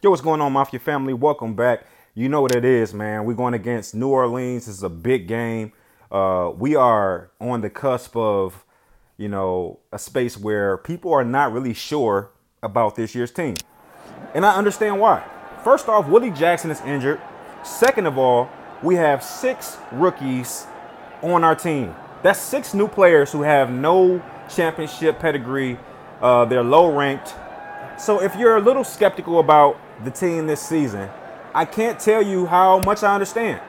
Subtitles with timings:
[0.00, 1.12] Yo, what's going on, Mafia family?
[1.12, 1.84] Welcome back.
[2.14, 3.24] You know what it is, man.
[3.24, 4.66] We're going against New Orleans.
[4.66, 5.72] This is a big game.
[6.12, 8.64] Uh, we are on the cusp of,
[9.16, 12.30] you know, a space where people are not really sure
[12.62, 13.56] about this year's team.
[14.36, 15.24] And I understand why.
[15.64, 17.20] First off, Willie Jackson is injured.
[17.64, 18.48] Second of all,
[18.84, 20.68] we have six rookies
[21.22, 21.92] on our team.
[22.22, 25.76] That's six new players who have no championship pedigree.
[26.22, 27.34] Uh, they're low ranked.
[27.98, 31.08] So if you're a little skeptical about the team this season,
[31.54, 33.60] I can't tell you how much I understand.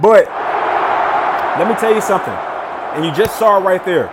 [0.00, 0.26] But
[1.58, 2.32] let me tell you something.
[2.32, 4.08] And you just saw it right there.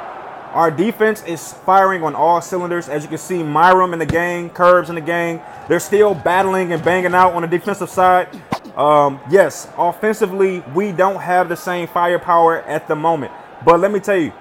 [0.54, 2.90] Our defense is firing on all cylinders.
[2.90, 6.74] As you can see, Myram in the gang, Curbs in the gang, they're still battling
[6.74, 8.28] and banging out on the defensive side.
[8.76, 13.32] Um, yes, offensively, we don't have the same firepower at the moment.
[13.66, 14.32] But let me tell you,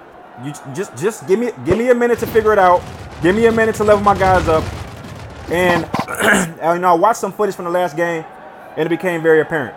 [0.43, 2.83] you just just give me give me a minute to figure it out.
[3.21, 4.63] Give me a minute to level my guys up.
[5.49, 5.85] And
[6.23, 8.25] you know, I watched some footage from the last game,
[8.75, 9.75] and it became very apparent.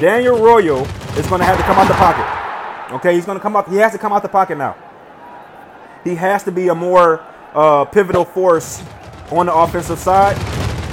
[0.00, 0.84] Daniel Royal
[1.16, 2.94] is going to have to come out the pocket.
[2.94, 3.68] Okay, he's going to come out.
[3.68, 4.76] He has to come out the pocket now.
[6.04, 7.20] He has to be a more
[7.54, 8.82] uh, pivotal force
[9.30, 10.36] on the offensive side.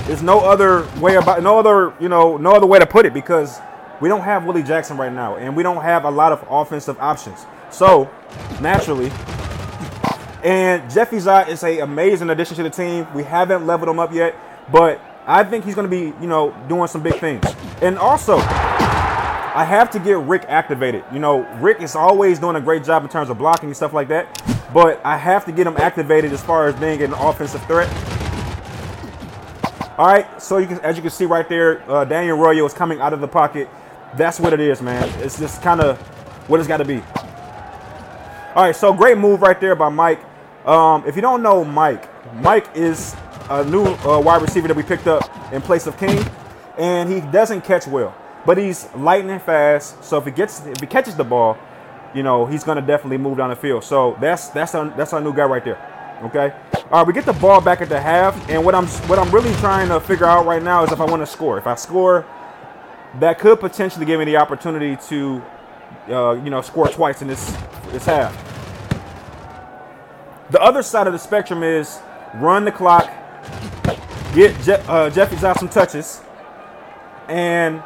[0.08, 3.14] There's no other way about, no other, you know, no other way to put it
[3.14, 3.60] because
[4.02, 6.98] we don't have Willie Jackson right now, and we don't have a lot of offensive
[7.00, 7.46] options.
[7.70, 8.10] So
[8.60, 9.12] naturally,
[10.44, 13.08] and Jeffy Zot is a amazing addition to the team.
[13.14, 14.36] We haven't leveled him up yet,
[14.72, 17.44] but I think he's going to be, you know, doing some big things.
[17.82, 21.04] And also, I have to get Rick activated.
[21.12, 23.94] You know, Rick is always doing a great job in terms of blocking and stuff
[23.94, 24.42] like that,
[24.74, 27.90] but I have to get him activated as far as being an offensive threat.
[29.98, 32.74] All right, so you can, as you can see right there, uh, Daniel Royo is
[32.74, 33.70] coming out of the pocket.
[34.18, 35.10] That's what it is, man.
[35.24, 35.98] It's just kind of
[36.50, 37.02] what it's got to be.
[38.56, 40.20] All right, so great move right there by Mike.
[40.66, 42.10] Um, if you don't know Mike,
[42.42, 43.16] Mike is
[43.50, 46.26] a new uh, wide receiver that we picked up in place of King,
[46.78, 48.16] and he doesn't catch well,
[48.46, 50.04] but he's lightning fast.
[50.04, 51.58] So if he gets if he catches the ball,
[52.14, 53.84] you know he's gonna definitely move down the field.
[53.84, 55.80] So that's that's our, that's our new guy right there.
[56.24, 56.54] Okay.
[56.92, 59.30] All right, we get the ball back at the half, and what I'm what I'm
[59.32, 61.58] really trying to figure out right now is if I want to score.
[61.58, 62.26] If I score,
[63.20, 65.42] that could potentially give me the opportunity to,
[66.10, 67.56] uh, you know, score twice in this
[67.88, 68.34] this half.
[70.52, 72.00] The other side of the spectrum is
[72.36, 73.12] run the clock,
[74.36, 75.10] get Je- uh,
[75.56, 76.22] some touches,
[77.28, 77.82] and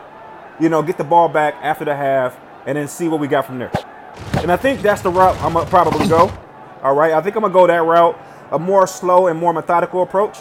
[0.59, 3.45] you know get the ball back after the half, and then see what we got
[3.45, 3.71] from there.
[4.37, 6.31] And I think that's the route I'm gonna probably go.
[6.83, 8.19] All right, I think I'm gonna go that route,
[8.51, 10.37] a more slow and more methodical approach.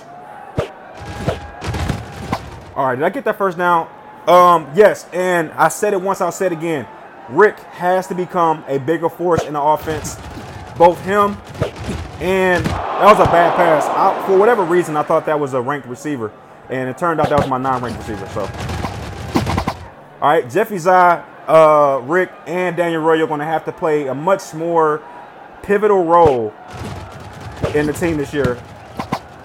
[2.75, 3.89] All right, did I get that first down?
[4.27, 6.87] Um, yes, and I said it once, I'll say it again.
[7.29, 10.17] Rick has to become a bigger force in the offense.
[10.77, 11.37] Both him
[12.21, 12.65] and
[12.99, 13.87] that was a bad pass.
[13.87, 16.33] I, for whatever reason, I thought that was a ranked receiver,
[16.69, 18.27] and it turned out that was my non-ranked receiver.
[18.31, 18.41] So,
[20.21, 24.09] all right, Jeffy Zai, uh, Rick, and Daniel Roy are going to have to play
[24.09, 25.03] a much more
[25.63, 26.53] pivotal role
[27.75, 28.59] in the team this year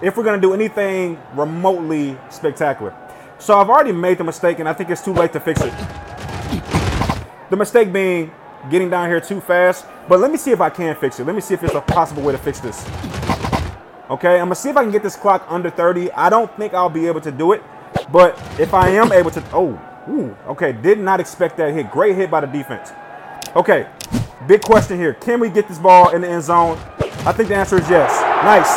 [0.01, 2.95] if we're going to do anything remotely spectacular.
[3.37, 5.73] So I've already made the mistake, and I think it's too late to fix it.
[7.51, 8.31] The mistake being
[8.69, 9.85] getting down here too fast.
[10.07, 11.25] But let me see if I can fix it.
[11.25, 12.83] Let me see if there's a possible way to fix this.
[14.09, 16.11] Okay, I'm gonna see if I can get this clock under 30.
[16.11, 17.63] I don't think I'll be able to do it,
[18.11, 21.89] but if I am able to, oh, ooh, okay, did not expect that hit.
[21.89, 22.91] Great hit by the defense.
[23.55, 23.87] Okay,
[24.45, 25.13] big question here.
[25.13, 26.77] Can we get this ball in the end zone?
[27.25, 28.11] I think the answer is yes.
[28.43, 28.75] Nice.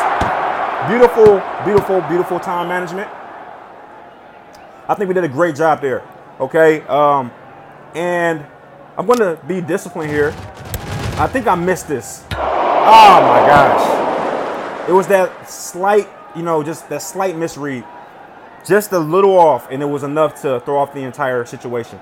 [0.88, 3.10] Beautiful, beautiful, beautiful time management.
[4.88, 6.04] I think we did a great job there.
[6.38, 7.32] Okay, um,
[7.96, 8.46] and
[8.96, 10.28] I'm to be disciplined here.
[11.18, 12.24] I think I missed this.
[12.30, 14.05] Oh my gosh.
[14.88, 17.84] It was that slight, you know, just that slight misread.
[18.64, 22.00] Just a little off, and it was enough to throw off the entire situation.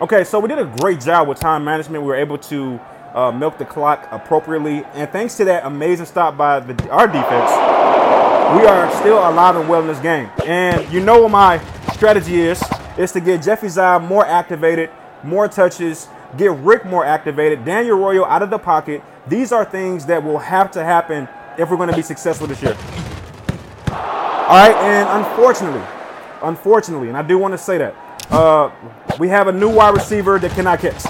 [0.00, 2.02] Okay, so we did a great job with time management.
[2.02, 2.80] We were able to
[3.14, 4.84] uh, milk the clock appropriately.
[4.94, 7.50] And thanks to that amazing stop by the, our defense,
[8.58, 10.30] we are still alive and well in this game.
[10.46, 11.58] And you know what my
[11.92, 12.62] strategy is,
[12.96, 14.90] is to get Jeffy Zai more activated
[15.22, 19.02] more touches, get Rick more activated, Daniel Royal out of the pocket.
[19.26, 21.28] These are things that will have to happen
[21.58, 22.76] if we're going to be successful this year.
[23.88, 25.82] All right, and unfortunately,
[26.42, 27.94] unfortunately, and I do want to say that
[28.30, 28.70] uh,
[29.18, 31.04] we have a new wide receiver that cannot catch.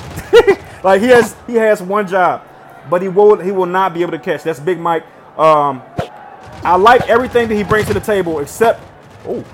[0.85, 2.47] like he has, he has one job,
[2.89, 4.43] but he will, he will not be able to catch.
[4.43, 5.05] That's Big Mike.
[5.39, 5.83] Um,
[6.63, 8.83] I like everything that he brings to the table, except,
[9.27, 9.45] oh,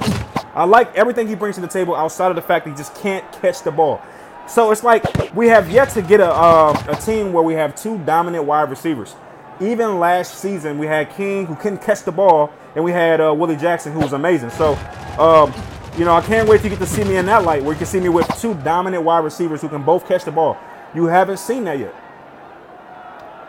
[0.54, 2.94] I like everything he brings to the table outside of the fact that he just
[2.96, 4.02] can't catch the ball.
[4.48, 7.74] So it's like we have yet to get a, uh, a team where we have
[7.74, 9.14] two dominant wide receivers.
[9.60, 13.34] Even last season, we had King who couldn't catch the ball, and we had uh,
[13.34, 14.50] Willie Jackson, who was amazing.
[14.50, 14.74] So,
[15.18, 15.52] um,
[15.98, 17.78] you know, I can't wait to get to see me in that light where you
[17.78, 20.58] can see me with two dominant wide receivers who can both catch the ball.
[20.94, 21.94] You haven't seen that yet.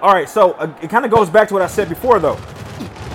[0.02, 2.40] All right, so uh, it kind of goes back to what I said before, though.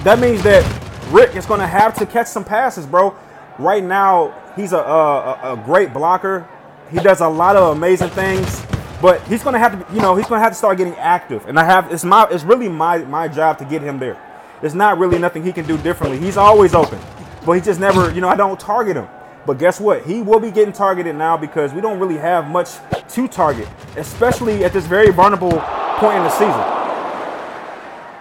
[0.04, 0.62] That means that
[1.10, 3.16] Rick is going to have to catch some passes, bro.
[3.58, 6.48] Right now, he's a, a, a great blocker.
[6.92, 8.64] He does a lot of amazing things,
[9.00, 11.46] but he's to have to, you know, he's to have to start getting active.
[11.46, 14.20] And I have, it's my, it's really my my job to get him there.
[14.60, 16.18] There's not really nothing he can do differently.
[16.18, 17.00] He's always open,
[17.46, 19.08] but he just never, you know, I don't target him.
[19.44, 20.04] But guess what?
[20.04, 22.74] He will be getting targeted now because we don't really have much
[23.08, 23.66] to target,
[23.96, 25.50] especially at this very vulnerable
[25.96, 26.60] point in the season.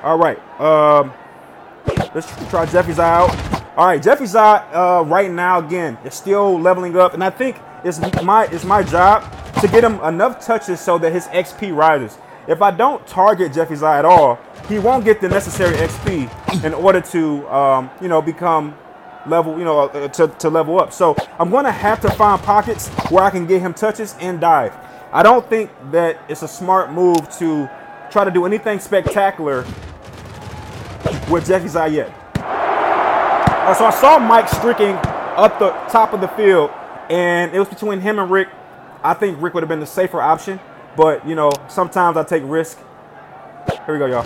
[0.02, 0.40] All right.
[0.60, 1.14] Um,
[2.16, 3.52] let's try Jeffy Zai out.
[3.78, 7.58] All right, Jeffy Zai uh, right now again is still leveling up, and I think
[7.84, 9.24] it's my it's my job
[9.62, 12.18] to get him enough touches so that his XP rises.
[12.48, 16.74] If I don't target Jeffy Zai at all, he won't get the necessary XP in
[16.74, 18.76] order to um, you know become
[19.28, 20.94] level, you know, uh, to, to level up.
[20.94, 24.40] So I'm going to have to find pockets where I can get him touches and
[24.40, 24.76] dive.
[25.14, 27.70] I don't think that it's a smart move to
[28.10, 29.66] try to do anything spectacular
[31.30, 32.14] with Jeffy Zai yet.
[32.36, 34.96] Uh, so I saw Mike streaking
[35.36, 36.72] up the top of the field,
[37.10, 38.50] and it was between him and Rick.
[39.04, 40.60] I think Rick would have been the safer option,
[40.96, 42.78] but you know, sometimes I take risk.
[43.86, 44.24] Here we go, y'all.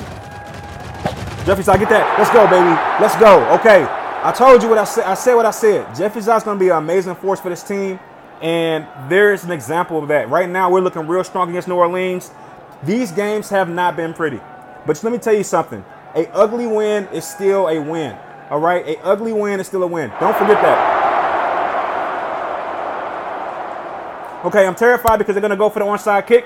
[1.46, 2.18] Jeffy Zai, get that.
[2.18, 2.74] Let's go, baby.
[3.00, 3.46] Let's go.
[3.60, 3.88] Okay.
[4.26, 5.04] I told you what I said.
[5.04, 5.96] I said what I said.
[5.96, 8.00] Jeffrey is going to be an amazing force for this team,
[8.42, 10.30] and there's an example of that.
[10.30, 12.32] Right now, we're looking real strong against New Orleans.
[12.82, 14.42] These games have not been pretty,
[14.88, 15.86] but let me tell you something.
[16.16, 18.18] A ugly win is still a win.
[18.50, 20.10] All right, a ugly win is still a win.
[20.20, 20.95] Don't forget that.
[24.46, 26.46] Okay, I'm terrified because they're to go for the onside kick.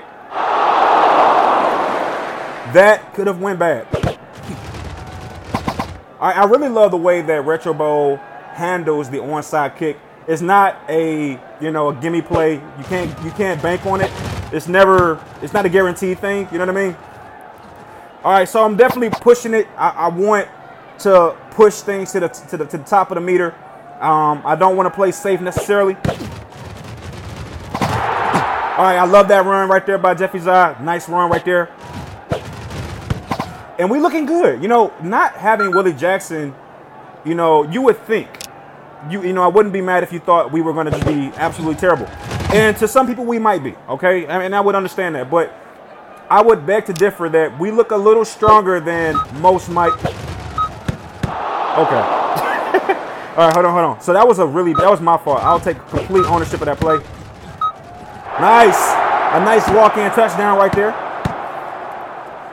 [2.72, 3.86] That could have went bad.
[6.18, 9.98] I, I really love the way that Retro Bowl handles the onside kick.
[10.26, 12.54] It's not a you know a gimme play.
[12.54, 14.10] You can't you can't bank on it.
[14.50, 16.48] It's never it's not a guaranteed thing.
[16.50, 16.96] You know what I mean?
[18.24, 19.66] All right, so I'm definitely pushing it.
[19.76, 20.48] I, I want
[21.00, 23.54] to push things to the to the, to the top of the meter.
[24.00, 25.98] Um, I don't want to play safe necessarily.
[28.80, 30.78] All right, I love that run right there by Jeffy Zah.
[30.80, 31.68] Nice run right there
[33.80, 34.62] and we looking good.
[34.62, 36.54] You know, not having Willie Jackson,
[37.24, 38.28] you know, you would think,
[39.08, 41.34] you you know, I wouldn't be mad if you thought we were going to be
[41.36, 42.06] absolutely terrible.
[42.52, 44.26] And to some people, we might be, okay?
[44.26, 45.54] I mean, I would understand that, but
[46.28, 49.94] I would beg to differ that we look a little stronger than most might.
[49.94, 50.12] Okay.
[53.30, 54.00] All right, hold on, hold on.
[54.02, 55.42] So that was a really that was my fault.
[55.42, 57.00] I'll take complete ownership of that play.
[58.40, 58.80] Nice,
[59.34, 60.92] a nice walk-in touchdown right there.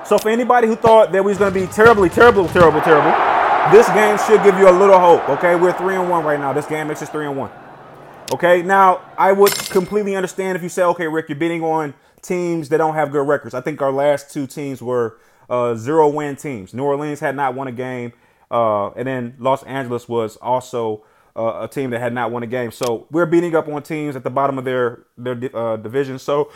[0.06, 3.12] So for anybody who thought that we was going to be terribly, terrible, terrible, terrible,
[3.72, 5.30] this game should give you a little hope.
[5.30, 6.52] Okay, we're three and one right now.
[6.52, 7.52] This game makes us three and one.
[8.34, 12.68] Okay, now I would completely understand if you say, okay, Rick, you're bidding on teams
[12.68, 13.54] that don't have good records.
[13.54, 15.18] I think our last two teams were
[15.50, 16.74] uh, zero win teams.
[16.74, 18.12] New Orleans had not won a game,
[18.52, 21.06] uh, and then Los Angeles was also
[21.38, 22.72] uh, a team that had not won a game.
[22.72, 26.20] So we're beating up on teams at the bottom of their their uh, division.
[26.20, 26.52] So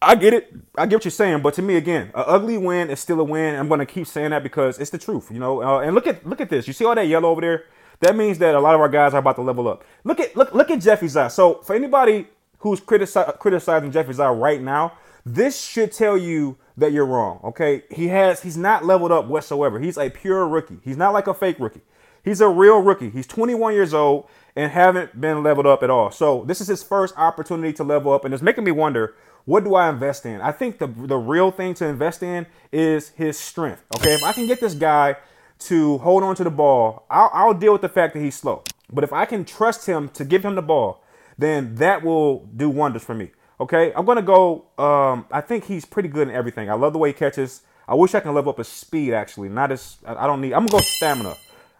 [0.00, 0.52] I get it.
[0.76, 3.24] I get what you're saying, but to me, again, an ugly win is still a
[3.24, 3.56] win.
[3.56, 5.62] I'm going to keep saying that because it's the truth, you know.
[5.62, 6.66] Uh, and look at look at this.
[6.66, 7.64] You see all that yellow over there?
[8.00, 9.84] That means that a lot of our guys are about to level up.
[10.04, 11.28] Look at look look at Jeffy Zai.
[11.28, 14.92] So for anybody who's critici- criticizing Jeffy Zai right now,
[15.26, 17.40] this should tell you that you're wrong.
[17.42, 19.80] Okay, he has he's not leveled up whatsoever.
[19.80, 20.78] He's a pure rookie.
[20.84, 21.82] He's not like a fake rookie.
[22.24, 23.10] He's a real rookie.
[23.10, 26.10] He's 21 years old and haven't been leveled up at all.
[26.10, 29.64] So this is his first opportunity to level up, and it's making me wonder what
[29.64, 30.42] do I invest in?
[30.42, 33.82] I think the the real thing to invest in is his strength.
[33.96, 35.16] Okay, if I can get this guy
[35.60, 38.62] to hold on to the ball, I'll, I'll deal with the fact that he's slow.
[38.92, 41.02] But if I can trust him to give him the ball,
[41.38, 43.30] then that will do wonders for me.
[43.58, 44.66] Okay, I'm gonna go.
[44.76, 46.68] Um, I think he's pretty good in everything.
[46.68, 47.62] I love the way he catches.
[47.88, 49.14] I wish I can level up his speed.
[49.14, 50.52] Actually, not as I don't need.
[50.52, 51.36] I'm gonna go stamina.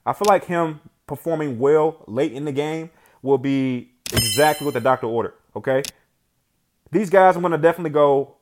[0.09, 4.81] I feel like him performing well late in the game will be exactly what the
[4.81, 5.35] doctor ordered.
[5.55, 5.83] Okay,
[6.91, 8.37] these guys, I'm going to definitely go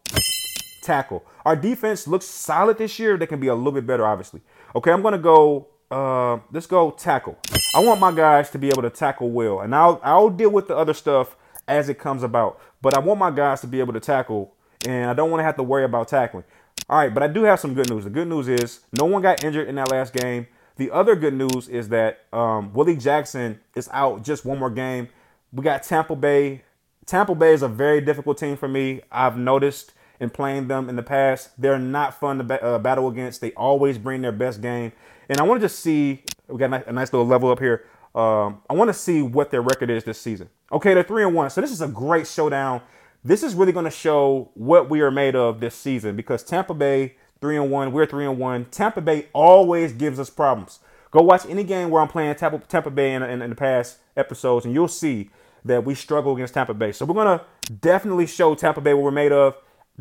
[0.83, 1.25] tackle.
[1.45, 3.17] Our defense looks solid this year.
[3.17, 4.43] They can be a little bit better, obviously.
[4.77, 5.67] Okay, I'm going to go.
[5.91, 7.37] Uh, let's go tackle.
[7.75, 10.69] I want my guys to be able to tackle well, and I'll I'll deal with
[10.69, 12.61] the other stuff as it comes about.
[12.81, 14.55] But I want my guys to be able to tackle,
[14.87, 16.45] and I don't want to have to worry about tackling.
[16.89, 18.05] All right, but I do have some good news.
[18.05, 20.47] The good news is no one got injured in that last game.
[20.77, 25.09] The other good news is that um, Willie Jackson is out just one more game.
[25.53, 26.63] We got Tampa Bay
[27.07, 29.01] Tampa Bay is a very difficult team for me.
[29.13, 33.09] I've noticed in playing them in the past, they're not fun to ba- uh, battle
[33.09, 33.41] against.
[33.41, 34.93] They always bring their best game,
[35.29, 37.85] and I want to just see We got a nice little level up here.
[38.15, 40.49] Um, I want to see what their record is this season.
[40.73, 42.81] Okay, they're three and one, so this is a great showdown.
[43.23, 46.75] This is really going to show what we are made of this season because Tampa
[46.75, 48.65] Bay three and one, we're three and one.
[48.73, 50.81] Tampa Bay always gives us problems.
[51.13, 53.99] Go watch any game where I'm playing Tampa, Tampa Bay in, in, in the past
[54.17, 55.31] episodes, and you'll see
[55.65, 56.91] that we struggle against Tampa Bay.
[56.91, 57.45] So we're gonna
[57.81, 59.55] definitely show Tampa Bay what we're made of.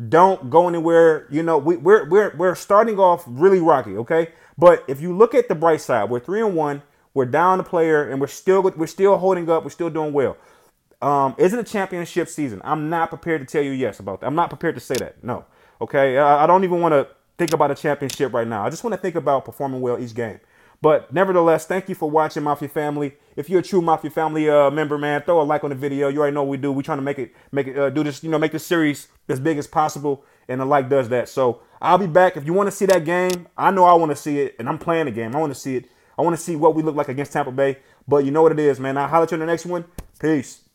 [0.08, 1.28] Don't go anywhere.
[1.30, 4.32] You know, we, we're we're we're starting off really rocky, okay?
[4.58, 6.82] But if you look at the bright side, we're three and one.
[7.14, 9.62] We're down a player, and we're still we're still holding up.
[9.62, 10.36] We're still doing well.
[11.00, 12.60] Um, is it a championship season?
[12.64, 14.26] I'm not prepared to tell you yes about that.
[14.26, 15.22] I'm not prepared to say that.
[15.22, 15.44] No.
[15.80, 16.18] Okay.
[16.18, 17.06] I, I don't even want to
[17.38, 18.64] think about a championship right now.
[18.64, 20.40] I just want to think about performing well each game.
[20.82, 23.14] But nevertheless, thank you for watching Mafia Family.
[23.34, 26.08] If you're a true Mafia Family uh, member, man, throw a like on the video.
[26.08, 26.70] You already know what we do.
[26.70, 29.08] We're trying to make it, make it, uh, do this, you know, make this series
[29.28, 31.28] as big as possible, and the like does that.
[31.28, 32.36] So I'll be back.
[32.36, 34.68] If you want to see that game, I know I want to see it, and
[34.68, 35.34] I'm playing the game.
[35.34, 35.86] I want to see it.
[36.18, 37.78] I want to see what we look like against Tampa Bay.
[38.08, 38.96] But you know what it is, man.
[38.96, 39.84] I'll holler at you in the next one.
[40.18, 40.65] Peace.